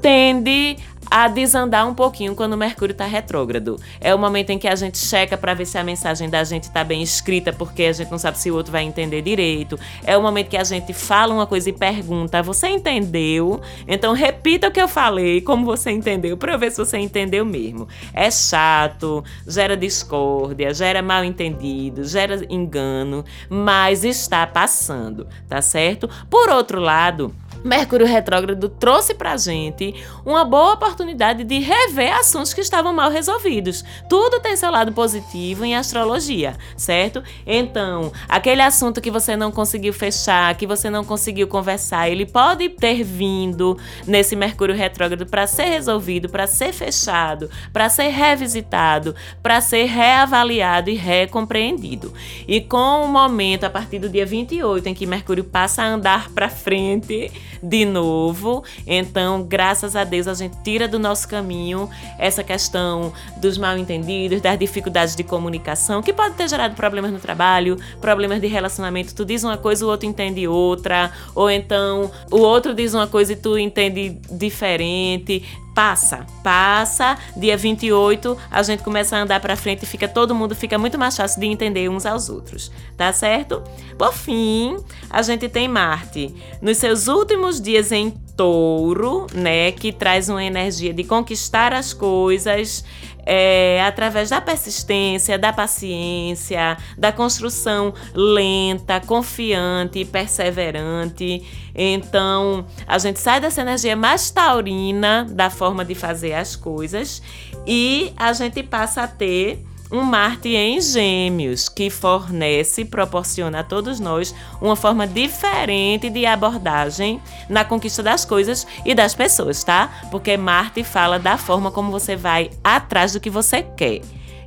tende 0.00 0.78
a 1.10 1.26
desandar 1.26 1.86
um 1.88 1.94
pouquinho 1.94 2.34
quando 2.34 2.52
o 2.52 2.56
Mercúrio 2.56 2.92
está 2.92 3.04
retrógrado. 3.04 3.76
É 4.00 4.14
o 4.14 4.18
momento 4.18 4.50
em 4.50 4.58
que 4.58 4.68
a 4.68 4.76
gente 4.76 4.98
checa 4.98 5.36
para 5.36 5.54
ver 5.54 5.66
se 5.66 5.76
a 5.76 5.82
mensagem 5.82 6.30
da 6.30 6.44
gente 6.44 6.64
está 6.64 6.84
bem 6.84 7.02
escrita, 7.02 7.52
porque 7.52 7.82
a 7.82 7.92
gente 7.92 8.10
não 8.10 8.18
sabe 8.18 8.38
se 8.38 8.50
o 8.50 8.54
outro 8.54 8.70
vai 8.70 8.84
entender 8.84 9.20
direito. 9.20 9.78
É 10.04 10.16
o 10.16 10.22
momento 10.22 10.48
que 10.48 10.56
a 10.56 10.62
gente 10.64 10.92
fala 10.92 11.34
uma 11.34 11.46
coisa 11.46 11.68
e 11.68 11.72
pergunta: 11.72 12.42
Você 12.42 12.68
entendeu? 12.68 13.60
Então 13.88 14.12
repita 14.12 14.68
o 14.68 14.70
que 14.70 14.80
eu 14.80 14.88
falei, 14.88 15.40
como 15.40 15.64
você 15.64 15.90
entendeu, 15.90 16.36
para 16.36 16.52
eu 16.52 16.58
ver 16.58 16.70
se 16.70 16.78
você 16.78 16.98
entendeu 16.98 17.44
mesmo. 17.44 17.88
É 18.12 18.30
chato, 18.30 19.24
gera 19.46 19.76
discórdia, 19.76 20.72
gera 20.72 21.02
mal 21.02 21.24
entendido, 21.24 22.04
gera 22.04 22.40
engano, 22.48 23.24
mas 23.48 24.04
está 24.04 24.46
passando, 24.46 25.26
tá 25.48 25.60
certo? 25.60 26.08
Por 26.28 26.48
outro 26.50 26.80
lado, 26.80 27.34
Mercúrio 27.64 28.06
retrógrado 28.06 28.68
trouxe 28.68 29.14
pra 29.14 29.36
gente 29.36 29.94
uma 30.24 30.44
boa 30.44 30.74
oportunidade 30.74 31.44
de 31.44 31.58
rever 31.58 32.12
assuntos 32.14 32.54
que 32.54 32.60
estavam 32.60 32.92
mal 32.92 33.10
resolvidos. 33.10 33.84
Tudo 34.08 34.40
tem 34.40 34.56
seu 34.56 34.70
lado 34.70 34.92
positivo 34.92 35.64
em 35.64 35.76
astrologia, 35.76 36.56
certo? 36.76 37.22
Então, 37.46 38.12
aquele 38.28 38.62
assunto 38.62 39.00
que 39.00 39.10
você 39.10 39.36
não 39.36 39.52
conseguiu 39.52 39.92
fechar, 39.92 40.54
que 40.54 40.66
você 40.66 40.88
não 40.88 41.04
conseguiu 41.04 41.46
conversar, 41.48 42.08
ele 42.08 42.24
pode 42.24 42.68
ter 42.70 43.02
vindo 43.04 43.78
nesse 44.06 44.34
Mercúrio 44.34 44.74
retrógrado 44.74 45.26
para 45.26 45.46
ser 45.46 45.64
resolvido, 45.64 46.28
para 46.28 46.46
ser 46.46 46.72
fechado, 46.72 47.50
para 47.72 47.88
ser 47.88 48.08
revisitado, 48.08 49.14
para 49.42 49.60
ser 49.60 49.84
reavaliado 49.84 50.88
e 50.90 50.94
recompreendido. 50.94 52.12
E 52.48 52.60
com 52.60 53.04
o 53.04 53.08
momento 53.08 53.64
a 53.64 53.70
partir 53.70 53.98
do 53.98 54.08
dia 54.08 54.24
28 54.24 54.88
em 54.88 54.94
que 54.94 55.06
Mercúrio 55.06 55.44
passa 55.44 55.82
a 55.82 55.86
andar 55.86 56.30
para 56.30 56.48
frente, 56.48 57.30
de 57.62 57.84
novo. 57.84 58.64
Então, 58.86 59.42
graças 59.42 59.94
a 59.96 60.04
Deus, 60.04 60.26
a 60.26 60.34
gente 60.34 60.56
tira 60.62 60.88
do 60.88 60.98
nosso 60.98 61.28
caminho 61.28 61.88
essa 62.18 62.42
questão 62.42 63.12
dos 63.36 63.58
mal 63.58 63.76
entendidos, 63.76 64.40
das 64.40 64.58
dificuldades 64.58 65.14
de 65.14 65.22
comunicação, 65.22 66.02
que 66.02 66.12
pode 66.12 66.34
ter 66.34 66.48
gerado 66.48 66.74
problemas 66.74 67.12
no 67.12 67.18
trabalho, 67.18 67.76
problemas 68.00 68.40
de 68.40 68.46
relacionamento. 68.46 69.14
Tu 69.14 69.24
diz 69.24 69.44
uma 69.44 69.56
coisa, 69.56 69.84
o 69.84 69.88
outro 69.88 70.08
entende 70.08 70.46
outra, 70.46 71.12
ou 71.34 71.50
então 71.50 72.10
o 72.30 72.38
outro 72.38 72.74
diz 72.74 72.94
uma 72.94 73.06
coisa 73.06 73.32
e 73.32 73.36
tu 73.36 73.58
entende 73.58 74.18
diferente 74.30 75.44
passa, 75.80 76.26
passa, 76.44 77.16
dia 77.34 77.56
28 77.56 78.36
a 78.50 78.62
gente 78.62 78.82
começa 78.82 79.16
a 79.16 79.22
andar 79.22 79.40
para 79.40 79.56
frente 79.56 79.84
e 79.84 79.86
fica 79.86 80.06
todo 80.06 80.34
mundo 80.34 80.54
fica 80.54 80.76
muito 80.76 80.98
mais 80.98 81.16
fácil 81.16 81.40
de 81.40 81.46
entender 81.46 81.88
uns 81.88 82.04
aos 82.04 82.28
outros, 82.28 82.70
tá 82.98 83.10
certo? 83.14 83.62
Por 83.96 84.12
fim, 84.12 84.76
a 85.08 85.22
gente 85.22 85.48
tem 85.48 85.68
Marte 85.68 86.34
nos 86.60 86.76
seus 86.76 87.08
últimos 87.08 87.58
dias 87.58 87.92
em 87.92 88.10
Touro, 88.36 89.26
né, 89.32 89.72
que 89.72 89.90
traz 89.90 90.28
uma 90.28 90.44
energia 90.44 90.92
de 90.92 91.02
conquistar 91.02 91.72
as 91.72 91.94
coisas, 91.94 92.84
é, 93.32 93.80
através 93.84 94.30
da 94.30 94.40
persistência, 94.40 95.38
da 95.38 95.52
paciência, 95.52 96.76
da 96.98 97.12
construção 97.12 97.94
lenta, 98.12 98.98
confiante 98.98 100.04
perseverante. 100.04 101.46
Então, 101.72 102.66
a 102.88 102.98
gente 102.98 103.20
sai 103.20 103.40
dessa 103.40 103.60
energia 103.60 103.94
mais 103.94 104.32
taurina 104.32 105.24
da 105.30 105.48
forma 105.48 105.84
de 105.84 105.94
fazer 105.94 106.32
as 106.32 106.56
coisas 106.56 107.22
e 107.64 108.12
a 108.16 108.32
gente 108.32 108.64
passa 108.64 109.02
a 109.02 109.06
ter 109.06 109.64
um 109.90 110.02
Marte 110.02 110.48
em 110.54 110.80
Gêmeos, 110.80 111.68
que 111.68 111.90
fornece, 111.90 112.84
proporciona 112.84 113.60
a 113.60 113.64
todos 113.64 113.98
nós 113.98 114.34
uma 114.60 114.76
forma 114.76 115.06
diferente 115.06 116.08
de 116.08 116.24
abordagem 116.26 117.20
na 117.48 117.64
conquista 117.64 118.02
das 118.02 118.24
coisas 118.24 118.66
e 118.84 118.94
das 118.94 119.14
pessoas, 119.14 119.64
tá? 119.64 119.90
Porque 120.10 120.36
Marte 120.36 120.84
fala 120.84 121.18
da 121.18 121.36
forma 121.36 121.70
como 121.70 121.90
você 121.90 122.14
vai 122.14 122.50
atrás 122.62 123.12
do 123.12 123.20
que 123.20 123.30
você 123.30 123.62
quer. 123.62 124.00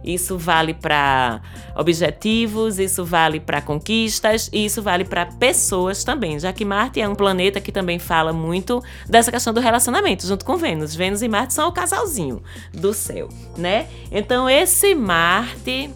Isso 0.04 0.38
vale 0.38 0.74
para 0.74 1.42
objetivos, 1.76 2.80
isso 2.80 3.06
vale 3.06 3.40
para 3.40 3.62
conquistas 3.62 4.50
e 4.52 4.66
isso 4.66 4.82
vale 4.82 5.06
para 5.06 5.26
pessoas 5.26 6.04
também, 6.04 6.40
já 6.40 6.52
que 6.52 6.66
Marte 6.66 7.00
é 7.00 7.08
um 7.08 7.16
planeta 7.16 7.62
que 7.62 7.72
também 7.72 8.00
fala 8.00 8.34
muito 8.34 8.84
dessa 9.08 9.32
questão 9.32 9.54
do 9.54 9.60
relacionamento, 9.60 10.28
junto 10.28 10.44
com 10.44 10.58
Vênus. 10.58 10.94
Vênus 10.94 11.22
e 11.22 11.28
Marte 11.28 11.54
são 11.54 11.70
o 11.70 11.72
casalzinho 11.72 12.42
do 12.74 12.94
céu, 12.94 13.30
né? 13.58 13.88
Então 14.12 14.50
esse 14.50 14.94
Marte 14.94 15.90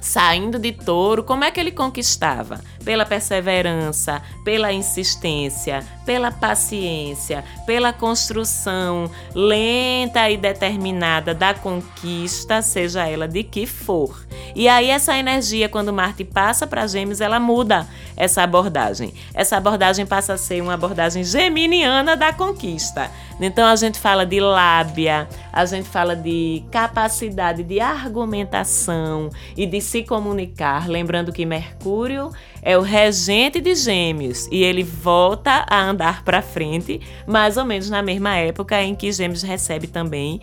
saindo 0.00 0.58
de 0.58 0.72
touro, 0.72 1.22
como 1.22 1.44
é 1.44 1.50
que 1.50 1.60
ele 1.60 1.72
conquistava? 1.72 2.60
Pela 2.84 3.04
perseverança, 3.04 4.22
pela 4.44 4.72
insistência, 4.72 5.84
pela 6.06 6.30
paciência, 6.30 7.44
pela 7.66 7.92
construção 7.92 9.10
lenta 9.34 10.30
e 10.30 10.36
determinada 10.36 11.34
da 11.34 11.52
conquista, 11.52 12.62
seja 12.62 13.06
ela 13.06 13.28
de 13.28 13.42
que 13.42 13.66
for. 13.66 14.26
E 14.54 14.68
aí 14.68 14.88
essa 14.88 15.16
energia, 15.16 15.68
quando 15.68 15.92
Marte 15.92 16.24
passa 16.24 16.66
para 16.66 16.86
Gêmeos, 16.86 17.20
ela 17.20 17.38
muda 17.38 17.86
essa 18.16 18.42
abordagem. 18.42 19.12
Essa 19.34 19.56
abordagem 19.56 20.06
passa 20.06 20.32
a 20.32 20.38
ser 20.38 20.62
uma 20.62 20.74
abordagem 20.74 21.22
geminiana 21.22 22.16
da 22.16 22.32
conquista. 22.32 23.10
Então 23.40 23.66
a 23.66 23.76
gente 23.76 23.98
fala 24.00 24.26
de 24.26 24.40
lábia, 24.40 25.28
a 25.52 25.64
gente 25.64 25.88
fala 25.88 26.16
de 26.16 26.64
capacidade 26.72 27.62
de 27.62 27.78
argumentação 27.78 29.30
e 29.56 29.64
de 29.64 29.80
se 29.80 30.02
comunicar, 30.02 30.88
lembrando 30.88 31.32
que 31.32 31.46
Mercúrio 31.46 32.32
é 32.68 32.76
o 32.76 32.82
regente 32.82 33.62
de 33.62 33.74
Gêmeos 33.74 34.46
e 34.52 34.62
ele 34.62 34.82
volta 34.82 35.64
a 35.70 35.82
andar 35.82 36.22
para 36.22 36.42
frente, 36.42 37.00
mais 37.26 37.56
ou 37.56 37.64
menos 37.64 37.88
na 37.88 38.02
mesma 38.02 38.36
época 38.36 38.82
em 38.82 38.94
que 38.94 39.10
Gêmeos 39.10 39.42
recebe 39.42 39.86
também 39.86 40.38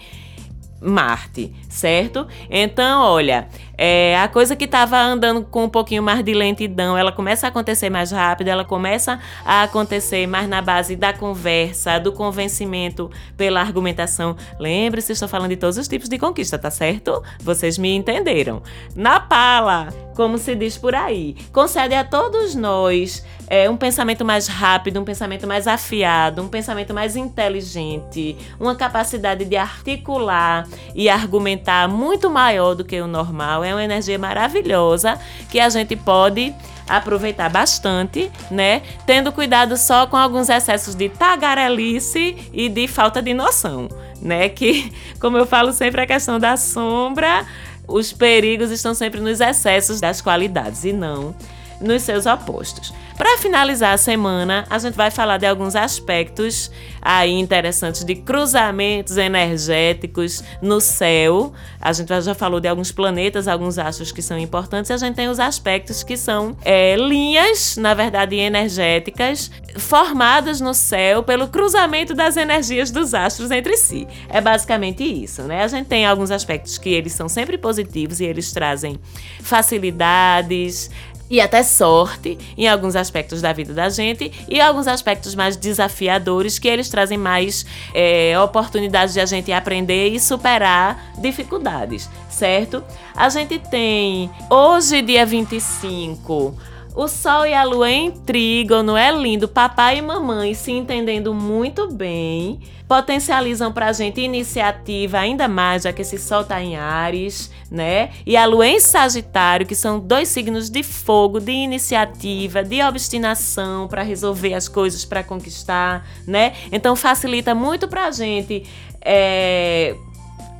Marte, 0.81 1.53
certo? 1.69 2.27
Então, 2.49 3.03
olha, 3.03 3.47
é, 3.77 4.17
a 4.17 4.27
coisa 4.27 4.55
que 4.55 4.65
estava 4.65 4.97
andando 4.97 5.43
com 5.43 5.65
um 5.65 5.69
pouquinho 5.69 6.01
mais 6.01 6.23
de 6.23 6.33
lentidão, 6.33 6.97
ela 6.97 7.11
começa 7.11 7.47
a 7.47 7.49
acontecer 7.49 7.89
mais 7.89 8.11
rápido, 8.11 8.47
ela 8.47 8.63
começa 8.63 9.19
a 9.45 9.63
acontecer 9.63 10.27
mais 10.27 10.47
na 10.47 10.61
base 10.61 10.95
da 10.95 11.13
conversa, 11.13 11.99
do 11.99 12.11
convencimento 12.11 13.09
pela 13.37 13.61
argumentação. 13.61 14.35
Lembre-se, 14.59 15.11
estou 15.11 15.27
falando 15.27 15.49
de 15.49 15.57
todos 15.57 15.77
os 15.77 15.87
tipos 15.87 16.07
de 16.09 16.17
conquista, 16.17 16.57
tá 16.57 16.71
certo? 16.71 17.21
Vocês 17.39 17.77
me 17.77 17.93
entenderam. 17.93 18.61
Na 18.95 19.19
pala, 19.19 19.89
como 20.15 20.37
se 20.37 20.55
diz 20.55 20.77
por 20.77 20.95
aí, 20.95 21.35
concede 21.51 21.93
a 21.93 22.03
todos 22.03 22.55
nós 22.55 23.23
é, 23.47 23.69
um 23.69 23.77
pensamento 23.77 24.23
mais 24.23 24.47
rápido, 24.47 24.99
um 24.99 25.03
pensamento 25.03 25.45
mais 25.45 25.67
afiado, 25.67 26.41
um 26.41 26.47
pensamento 26.47 26.93
mais 26.93 27.15
inteligente, 27.15 28.37
uma 28.59 28.75
capacidade 28.75 29.45
de 29.45 29.55
articular 29.55 30.67
e 30.95 31.09
argumentar 31.09 31.87
muito 31.87 32.29
maior 32.29 32.73
do 32.75 32.83
que 32.83 32.99
o 32.99 33.07
normal 33.07 33.64
é 33.65 33.73
uma 33.73 33.83
energia 33.83 34.17
maravilhosa 34.17 35.19
que 35.49 35.59
a 35.59 35.69
gente 35.69 35.95
pode 35.95 36.53
aproveitar 36.87 37.49
bastante, 37.49 38.31
né? 38.51 38.81
Tendo 39.05 39.31
cuidado 39.31 39.75
só 39.75 40.05
com 40.05 40.15
alguns 40.15 40.49
excessos 40.49 40.93
de 40.95 41.09
tagarelice 41.09 42.37
e 42.53 42.69
de 42.69 42.87
falta 42.87 43.21
de 43.21 43.33
noção, 43.33 43.89
né? 44.21 44.49
Que, 44.49 44.93
como 45.19 45.37
eu 45.37 45.45
falo 45.45 45.73
sempre, 45.73 46.01
a 46.01 46.05
questão 46.05 46.39
da 46.39 46.55
sombra, 46.55 47.45
os 47.87 48.13
perigos 48.13 48.71
estão 48.71 48.93
sempre 48.93 49.19
nos 49.19 49.41
excessos 49.41 49.99
das 49.99 50.21
qualidades 50.21 50.83
e 50.83 50.93
não 50.93 51.35
nos 51.79 52.01
seus 52.03 52.25
opostos. 52.25 52.93
Para 53.17 53.37
finalizar 53.37 53.93
a 53.93 53.97
semana, 53.97 54.65
a 54.69 54.77
gente 54.77 54.95
vai 54.95 55.09
falar 55.09 55.37
de 55.37 55.45
alguns 55.45 55.73
aspectos 55.73 56.69
aí 57.01 57.31
interessantes 57.31 58.03
de 58.03 58.13
cruzamentos 58.13 59.15
energéticos 59.15 60.43
no 60.61 60.81
céu. 60.81 61.53
A 61.79 61.93
gente 61.93 62.09
já 62.21 62.35
falou 62.35 62.59
de 62.59 62.67
alguns 62.67 62.91
planetas, 62.91 63.47
alguns 63.47 63.77
astros 63.77 64.11
que 64.11 64.21
são 64.21 64.37
importantes. 64.37 64.89
E 64.89 64.93
a 64.93 64.97
gente 64.97 65.15
tem 65.15 65.29
os 65.29 65.39
aspectos 65.39 66.03
que 66.03 66.17
são 66.17 66.57
é, 66.65 66.97
linhas, 66.97 67.77
na 67.77 67.93
verdade, 67.93 68.35
energéticas 68.35 69.49
formadas 69.77 70.59
no 70.59 70.73
céu 70.73 71.23
pelo 71.23 71.47
cruzamento 71.47 72.13
das 72.13 72.35
energias 72.35 72.91
dos 72.91 73.13
astros 73.13 73.49
entre 73.49 73.77
si. 73.77 74.05
É 74.27 74.41
basicamente 74.41 75.03
isso, 75.03 75.43
né? 75.43 75.63
A 75.63 75.67
gente 75.69 75.87
tem 75.87 76.05
alguns 76.05 76.31
aspectos 76.31 76.77
que 76.77 76.89
eles 76.89 77.13
são 77.13 77.29
sempre 77.29 77.57
positivos 77.57 78.19
e 78.19 78.25
eles 78.25 78.51
trazem 78.51 78.99
facilidades, 79.41 80.89
e 81.29 81.41
até 81.41 81.63
sorte 81.63 82.37
em 82.57 82.67
alguns 82.67 82.95
aspectos 82.95 83.41
da 83.41 83.51
vida 83.51 83.73
da 83.73 83.89
gente 83.89 84.31
e 84.47 84.59
alguns 84.61 84.87
aspectos 84.87 85.35
mais 85.35 85.55
desafiadores 85.55 86.59
que 86.59 86.67
eles 86.67 86.89
trazem 86.89 87.17
mais 87.17 87.65
é, 87.93 88.39
oportunidades 88.39 89.13
de 89.13 89.19
a 89.19 89.25
gente 89.25 89.51
aprender 89.51 90.09
e 90.09 90.19
superar 90.19 91.13
dificuldades, 91.17 92.09
certo? 92.29 92.83
A 93.15 93.29
gente 93.29 93.59
tem 93.59 94.29
hoje, 94.49 95.01
dia 95.01 95.25
25, 95.25 96.55
O 96.95 97.09
Sol 97.09 97.45
e 97.45 97.53
a 97.53 97.65
Lua 97.65 97.91
em 97.91 98.09
trígono 98.09 98.95
é 98.95 99.11
lindo, 99.11 99.49
papai 99.49 99.97
e 99.97 100.01
mamãe 100.01 100.53
se 100.53 100.71
entendendo 100.71 101.33
muito 101.33 101.91
bem, 101.91 102.61
potencializam 102.87 103.69
pra 103.73 103.91
gente 103.91 104.21
iniciativa 104.21 105.19
ainda 105.19 105.45
mais, 105.45 105.83
já 105.83 105.91
que 105.91 106.03
esse 106.03 106.17
Sol 106.17 106.45
tá 106.45 106.61
em 106.61 106.77
Ares, 106.77 107.51
né? 107.69 108.11
E 108.25 108.37
a 108.37 108.45
Lua 108.45 108.65
em 108.65 108.79
Sagitário, 108.79 109.65
que 109.65 109.75
são 109.75 109.99
dois 109.99 110.29
signos 110.29 110.69
de 110.69 110.83
fogo, 110.83 111.41
de 111.41 111.51
iniciativa, 111.51 112.63
de 112.63 112.81
obstinação 112.81 113.89
para 113.89 114.01
resolver 114.01 114.53
as 114.53 114.69
coisas, 114.69 115.03
para 115.03 115.21
conquistar, 115.21 116.07
né? 116.25 116.53
Então 116.71 116.95
facilita 116.95 117.53
muito 117.53 117.89
pra 117.89 118.09
gente. 118.09 118.63
É, 119.01 119.95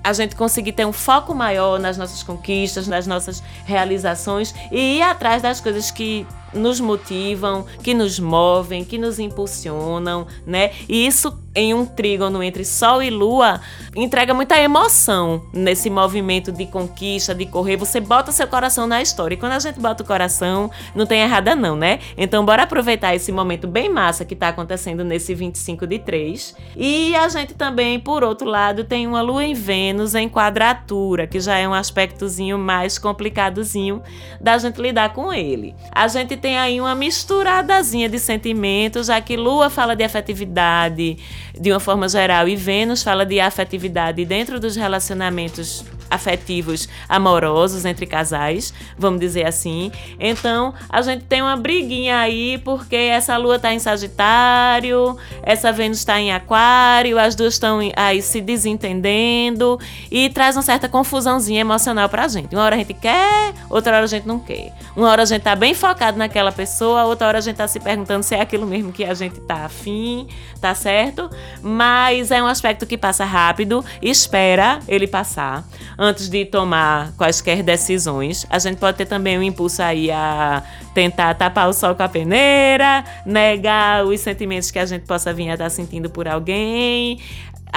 a 0.05 0.13
gente 0.13 0.35
conseguir 0.35 0.71
ter 0.73 0.85
um 0.85 0.93
foco 0.93 1.33
maior 1.33 1.79
nas 1.79 1.97
nossas 1.97 2.21
conquistas, 2.21 2.87
nas 2.87 3.07
nossas 3.07 3.41
realizações 3.65 4.53
e 4.71 4.97
ir 4.97 5.01
atrás 5.01 5.41
das 5.41 5.59
coisas 5.59 5.89
que 5.89 6.27
nos 6.53 6.79
motivam, 6.79 7.65
que 7.83 7.93
nos 7.93 8.19
movem, 8.19 8.83
que 8.83 8.97
nos 8.97 9.19
impulsionam, 9.19 10.27
né? 10.45 10.71
E 10.87 11.05
isso 11.05 11.37
em 11.55 11.73
um 11.73 11.85
trígono 11.85 12.43
entre 12.43 12.65
Sol 12.65 13.01
e 13.01 13.09
Lua 13.09 13.61
entrega 13.95 14.33
muita 14.33 14.59
emoção 14.59 15.41
nesse 15.53 15.89
movimento 15.89 16.51
de 16.51 16.65
conquista, 16.65 17.33
de 17.33 17.45
correr. 17.45 17.77
Você 17.77 18.01
bota 18.01 18.31
seu 18.33 18.45
coração 18.45 18.85
na 18.85 19.01
história. 19.01 19.35
E 19.35 19.37
quando 19.37 19.53
a 19.53 19.59
gente 19.59 19.79
bota 19.79 20.03
o 20.03 20.05
coração, 20.05 20.69
não 20.93 21.05
tem 21.05 21.21
errada 21.21 21.55
não, 21.55 21.77
né? 21.77 21.99
Então 22.17 22.45
bora 22.45 22.63
aproveitar 22.63 23.15
esse 23.15 23.31
momento 23.31 23.67
bem 23.67 23.89
massa 23.89 24.25
que 24.25 24.35
tá 24.35 24.49
acontecendo 24.49 25.03
nesse 25.03 25.33
25 25.33 25.87
de 25.87 25.99
3. 25.99 26.55
E 26.75 27.15
a 27.15 27.29
gente 27.29 27.53
também, 27.53 27.99
por 27.99 28.21
outro 28.21 28.47
lado, 28.47 28.83
tem 28.83 29.07
uma 29.07 29.21
Lua 29.21 29.45
em 29.45 29.53
Vênus 29.53 30.13
em 30.13 30.27
quadratura, 30.27 31.25
que 31.25 31.39
já 31.39 31.57
é 31.57 31.67
um 31.67 31.73
aspectozinho 31.73 32.57
mais 32.57 32.97
complicadozinho 32.97 34.01
da 34.41 34.57
gente 34.57 34.81
lidar 34.81 35.13
com 35.13 35.31
ele. 35.31 35.73
A 35.91 36.07
gente 36.09 36.34
tem 36.35 36.57
aí 36.57 36.79
uma 36.79 36.95
misturadazinha 36.95 38.09
de 38.09 38.19
sentimentos, 38.19 39.07
já 39.07 39.19
que 39.21 39.35
Lua 39.35 39.69
fala 39.69 39.95
de 39.95 40.03
afetividade, 40.03 41.17
de 41.59 41.71
uma 41.71 41.79
forma 41.79 42.07
geral, 42.07 42.47
e 42.47 42.55
Vênus 42.55 43.03
fala 43.03 43.25
de 43.25 43.39
afetividade 43.39 44.23
dentro 44.25 44.59
dos 44.59 44.75
relacionamentos 44.75 45.85
afetivos 46.09 46.87
amorosos 47.07 47.85
entre 47.85 48.05
casais, 48.05 48.73
vamos 48.97 49.19
dizer 49.19 49.45
assim. 49.45 49.91
Então, 50.19 50.73
a 50.89 51.01
gente 51.01 51.25
tem 51.25 51.41
uma 51.41 51.55
briguinha 51.55 52.19
aí 52.19 52.57
porque 52.59 52.95
essa 52.95 53.35
lua 53.37 53.55
está 53.57 53.73
em 53.73 53.79
Sagitário, 53.79 55.17
essa 55.43 55.71
Vênus 55.71 55.99
está 55.99 56.19
em 56.19 56.31
Aquário, 56.31 57.19
as 57.19 57.35
duas 57.35 57.53
estão 57.53 57.79
aí 57.95 58.21
se 58.21 58.41
desentendendo 58.41 59.79
e 60.11 60.29
traz 60.29 60.55
uma 60.55 60.61
certa 60.61 60.87
confusãozinha 60.87 61.61
emocional 61.61 62.07
pra 62.09 62.27
gente. 62.27 62.55
Uma 62.55 62.63
hora 62.63 62.75
a 62.75 62.79
gente 62.79 62.93
quer, 62.93 63.53
outra 63.69 63.95
hora 63.95 64.05
a 64.05 64.07
gente 64.07 64.27
não 64.27 64.39
quer. 64.39 64.73
Uma 64.95 65.09
hora 65.09 65.23
a 65.23 65.25
gente 65.25 65.41
tá 65.41 65.55
bem 65.55 65.73
focado 65.73 66.17
naquela 66.25 66.51
pessoa, 66.51 67.05
outra 67.05 67.27
hora 67.27 67.37
a 67.37 67.41
gente 67.41 67.55
tá 67.55 67.67
se 67.67 67.79
perguntando 67.79 68.23
se 68.23 68.35
é 68.35 68.41
aquilo 68.41 68.65
mesmo 68.65 68.91
que 68.91 69.03
a 69.03 69.13
gente 69.13 69.39
tá 69.41 69.65
afim, 69.65 70.27
tá 70.59 70.73
certo? 70.73 71.29
Mas 71.61 72.31
é 72.31 72.41
um 72.41 72.47
aspecto 72.47 72.85
que 72.85 72.97
passa 72.97 73.23
rápido, 73.23 73.85
espera 74.01 74.79
ele 74.87 75.07
passar 75.07 75.63
antes 75.97 76.27
de 76.27 76.45
tomar 76.45 77.11
quaisquer 77.13 77.61
decisões. 77.63 78.45
A 78.49 78.59
gente 78.59 78.77
pode 78.77 78.97
ter 78.97 79.05
também 79.05 79.37
um 79.37 79.43
impulso 79.43 79.81
aí 79.81 80.11
a 80.11 80.63
tentar 80.93 81.35
tapar 81.35 81.69
o 81.69 81.73
sol 81.73 81.95
com 81.95 82.03
a 82.03 82.09
peneira, 82.09 83.03
negar 83.25 84.03
os 84.05 84.19
sentimentos 84.19 84.71
que 84.71 84.79
a 84.79 84.85
gente 84.85 85.05
possa 85.05 85.31
vir 85.31 85.49
a 85.49 85.53
estar 85.53 85.69
sentindo 85.69 86.09
por 86.09 86.27
alguém, 86.27 87.19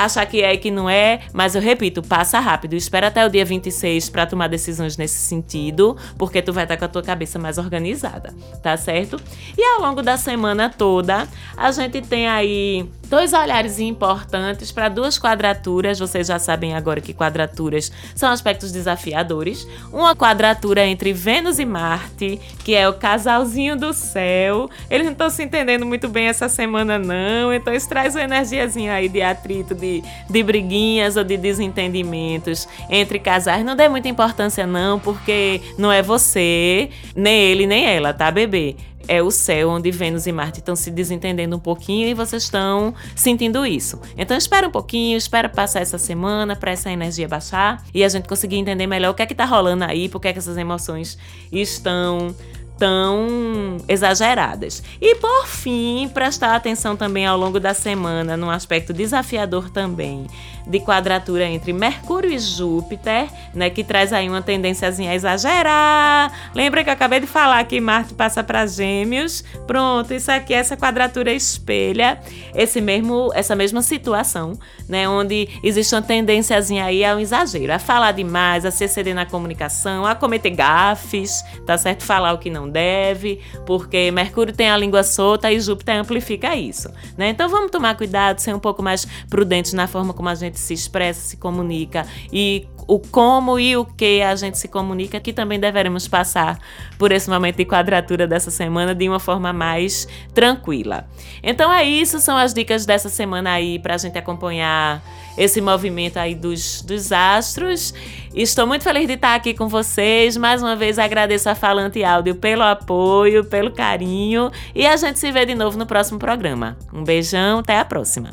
achar 0.05 0.27
que 0.27 0.43
é 0.43 0.55
e 0.55 0.59
que 0.59 0.71
não 0.71 0.89
é, 0.89 1.21
mas 1.33 1.55
eu 1.55 1.61
repito, 1.61 2.03
passa 2.03 2.39
rápido. 2.39 2.75
Espera 2.75 3.09
até 3.09 3.25
o 3.25 3.29
dia 3.29 3.45
26 3.45 4.09
para 4.11 4.27
tomar 4.27 4.49
decisões 4.49 4.97
nesse 4.97 5.19
sentido, 5.19 5.97
porque 6.17 6.41
tu 6.41 6.53
vai 6.53 6.65
estar 6.65 6.77
com 6.77 6.85
a 6.85 6.89
tua 6.89 7.03
cabeça 7.03 7.39
mais 7.39 7.59
organizada, 7.59 8.35
tá 8.63 8.77
certo? 8.77 9.21
E 9.57 9.63
ao 9.63 9.81
longo 9.81 10.03
da 10.03 10.17
semana 10.17 10.69
toda, 10.71 11.29
a 11.57 11.71
gente 11.71 12.01
tem 12.03 12.29
aí 12.29 12.89
dois 13.09 13.33
olhares 13.33 13.79
importantes 13.79 14.71
para 14.71 14.89
duas 14.89 15.19
quadraturas. 15.19 15.99
Vocês 15.99 16.27
já 16.27 16.39
sabem 16.39 16.75
agora 16.75 17.01
que 17.01 17.15
quadraturas 17.15 17.91
são 18.15 18.31
aspectos 18.31 18.71
desafiadores. 18.71 19.67
Uma 19.93 20.15
quadratura 20.15 20.87
entre 20.87 21.13
Vênus 21.13 21.59
e 21.59 21.65
Marte, 21.65 22.41
que 22.65 22.75
é 22.75 22.89
o 22.89 22.95
casalzinho 22.95 23.77
do 23.77 23.93
céu. 23.93 24.69
Eles 24.91 25.07
não 25.07 25.13
estão 25.13 25.31
se 25.31 25.43
entendendo 25.43 25.87
muito 25.87 26.09
bem 26.09 26.27
essa 26.27 26.49
semana, 26.49 26.99
não. 26.99 27.53
Então 27.53 27.75
isso 27.75 27.89
traz 27.89 28.15
uma 28.15 28.25
energiazinha 28.25 28.93
aí 28.93 29.09
de 29.09 29.23
atrito, 29.23 29.75
de, 29.75 30.03
de 30.29 30.43
briguinhas 30.43 31.17
ou 31.17 31.25
de 31.25 31.37
desentendimentos 31.37 32.69
entre 32.91 33.19
casais. 33.19 33.65
Não 33.65 33.75
dê 33.75 33.89
muita 33.89 34.09
importância, 34.09 34.67
não, 34.67 34.99
porque 34.99 35.61
não 35.79 35.91
é 35.91 36.03
você, 36.03 36.91
nem 37.17 37.41
ele, 37.41 37.67
nem 37.67 37.85
ela, 37.85 38.13
tá, 38.13 38.31
bebê? 38.31 38.77
É 39.09 39.23
o 39.23 39.31
céu 39.31 39.71
onde 39.71 39.91
Vênus 39.91 40.27
e 40.27 40.33
Marte 40.33 40.61
estão 40.61 40.77
se 40.77 40.91
desentendendo 40.91 41.57
um 41.57 41.59
pouquinho 41.59 42.07
e 42.07 42.15
vocês 42.15 42.45
estão 42.45 42.95
sentindo 43.17 43.67
isso. 43.67 43.99
Então 44.17 44.37
espera 44.37 44.69
um 44.69 44.71
pouquinho, 44.71 45.17
espera 45.17 45.49
passar 45.49 45.81
essa 45.81 45.99
semana 45.99 46.55
para 46.55 46.71
essa 46.71 46.93
energia 46.93 47.27
baixar 47.27 47.83
e 47.93 48.05
a 48.05 48.09
gente 48.09 48.29
conseguir 48.29 48.57
entender 48.57 48.87
melhor 48.87 49.11
o 49.11 49.15
que 49.15 49.23
é 49.23 49.27
que 49.27 49.35
tá 49.35 49.45
rolando 49.45 49.85
aí, 49.85 50.09
por 50.09 50.21
que, 50.21 50.29
é 50.29 50.33
que 50.33 50.39
essas 50.39 50.57
emoções 50.57 51.19
estão 51.51 52.35
tão 52.79 53.79
exageradas. 53.89 54.83
E 55.01 55.17
por 55.17 55.49
fim, 55.49 56.09
prestar 56.15 56.55
atenção 56.55 56.97
também 56.97 57.27
ao 57.27 57.37
longo 57.37 57.59
da 57.59 57.75
semana 57.75 58.37
num 58.37 58.51
aspecto 58.51 58.93
desafiador 58.93 59.69
também 59.69 60.27
de 60.69 60.81
quadratura 60.81 61.47
entre 61.47 61.73
Mercúrio 61.73 62.31
e 62.31 62.39
Júpiter, 62.39 63.29
né, 63.55 63.71
que 63.71 63.83
traz 63.83 64.13
aí 64.13 64.29
uma 64.29 64.43
tendênciazinha 64.43 65.11
a 65.11 65.15
exagerar. 65.15 66.33
Lembra 66.55 66.85
que 66.85 66.91
eu 66.91 66.95
acabei 66.95 67.21
de 67.21 67.27
falar 67.27 67.65
que 67.65 67.81
Marte 67.81 68.15
passa 68.15 68.45
para 68.45 68.67
Gêmeos? 68.67 69.43
Pronto, 69.67 70.13
isso 70.13 70.31
aqui 70.31 70.53
essa 70.53 70.77
quadratura 70.77 71.33
espelha 71.33 72.21
esse 72.55 72.81
mesmo 72.81 73.31
essa 73.35 73.55
mesma 73.55 73.83
situação, 73.83 74.59
né, 74.89 75.09
onde 75.09 75.49
existe 75.63 75.95
uma 75.95 76.03
tendênciazinha 76.03 76.85
aí 76.85 77.05
ao 77.05 77.19
exagero, 77.19 77.73
a 77.73 77.79
falar 77.79 78.13
demais, 78.13 78.65
a 78.65 78.71
se 78.71 78.85
exceder 78.85 79.15
na 79.15 79.25
comunicação, 79.25 80.05
a 80.05 80.15
cometer 80.15 80.51
gafes, 80.51 81.43
tá 81.67 81.79
certo? 81.79 82.05
Falar 82.05 82.33
o 82.33 82.39
que 82.39 82.51
não 82.51 82.69
deve, 82.69 83.41
porque 83.67 84.11
Mercúrio 84.11 84.53
tem 84.53 84.71
a 84.71 84.77
língua 84.77 85.03
solta 85.03 85.51
e 85.53 85.61
Júpiter 85.61 85.97
amplifica 85.97 86.55
isso, 86.55 86.91
né? 87.17 87.31
Então 87.31 87.49
vamos 87.49 87.71
tomar 87.71 87.97
cuidado, 87.97 88.39
ser 88.41 88.55
um 88.55 88.59
pouco 88.59 88.83
mais 88.83 89.07
prudentes 89.29 89.73
na 89.73 89.87
forma 89.87 90.13
como 90.13 90.29
a 90.29 90.35
gente 90.59 90.67
se 90.67 90.75
expressa, 90.75 91.21
se 91.21 91.37
comunica 91.37 92.05
e 92.33 92.67
o 92.87 92.99
como 92.99 93.59
e 93.61 93.77
o 93.77 93.85
que 93.85 94.23
a 94.23 94.35
gente 94.35 94.59
se 94.59 94.67
comunica, 94.67 95.21
que 95.21 95.33
também 95.33 95.61
deveremos 95.61 96.09
passar 96.09 96.59
por 96.99 97.13
esse 97.13 97.29
momento 97.29 97.57
de 97.57 97.65
quadratura 97.65 98.27
dessa 98.27 98.51
semana 98.51 98.95
de 98.95 99.09
uma 99.09 99.21
forma 99.21 99.53
mais 99.53 100.09
tranquila. 100.35 101.07
Então 101.43 101.73
é 101.73 101.85
isso, 101.85 102.19
são 102.19 102.37
as 102.37 102.55
dicas 102.55 102.87
dessa 102.87 103.09
semana 103.09 103.53
aí 103.53 103.79
para 103.79 103.95
a 103.95 103.99
gente 103.99 104.19
acompanhar 104.19 105.03
esse 105.37 105.61
movimento 105.61 106.17
aí 106.17 106.35
dos, 106.35 106.83
dos 106.83 107.13
astros. 107.13 107.95
Estou 108.35 108.67
muito 108.67 108.83
feliz 108.83 109.07
de 109.07 109.13
estar 109.13 109.35
aqui 109.35 109.55
com 109.55 109.69
vocês. 109.69 110.37
Mais 110.37 110.63
uma 110.63 110.75
vez 110.75 110.99
agradeço 110.99 111.49
a 111.49 111.55
Falante 111.55 112.03
Áudio 112.03 112.35
pelo 112.35 112.63
apoio, 112.63 113.45
pelo 113.45 113.71
carinho 113.71 114.51
e 114.75 114.87
a 114.87 114.97
gente 114.97 115.19
se 115.19 115.31
vê 115.31 115.45
de 115.45 115.55
novo 115.55 115.79
no 115.79 115.87
próximo 115.87 116.19
programa. 116.19 116.77
Um 116.93 117.05
beijão, 117.05 117.59
até 117.59 117.79
a 117.79 117.85
próxima. 117.85 118.31